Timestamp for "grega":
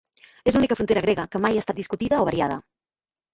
1.07-1.25